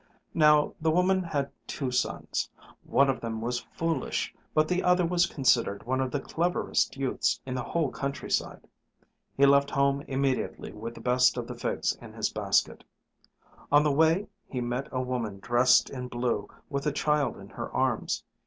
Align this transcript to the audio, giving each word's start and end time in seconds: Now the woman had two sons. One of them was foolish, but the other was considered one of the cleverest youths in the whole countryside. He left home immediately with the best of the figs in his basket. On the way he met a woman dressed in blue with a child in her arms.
Now 0.33 0.73
the 0.81 0.89
woman 0.89 1.21
had 1.21 1.51
two 1.67 1.91
sons. 1.91 2.49
One 2.85 3.07
of 3.07 3.21
them 3.21 3.39
was 3.39 3.59
foolish, 3.75 4.33
but 4.51 4.67
the 4.67 4.81
other 4.83 5.05
was 5.05 5.27
considered 5.27 5.83
one 5.85 6.01
of 6.01 6.09
the 6.09 6.19
cleverest 6.19 6.97
youths 6.97 7.39
in 7.45 7.53
the 7.53 7.61
whole 7.61 7.91
countryside. 7.91 8.67
He 9.37 9.45
left 9.45 9.69
home 9.69 10.01
immediately 10.07 10.71
with 10.71 10.95
the 10.95 11.01
best 11.01 11.37
of 11.37 11.45
the 11.45 11.53
figs 11.53 11.93
in 11.97 12.13
his 12.13 12.31
basket. 12.31 12.83
On 13.71 13.83
the 13.83 13.91
way 13.91 14.25
he 14.47 14.59
met 14.59 14.87
a 14.91 14.99
woman 15.01 15.39
dressed 15.39 15.91
in 15.91 16.07
blue 16.07 16.49
with 16.67 16.87
a 16.87 16.91
child 16.91 17.37
in 17.37 17.49
her 17.49 17.71
arms. 17.71 18.23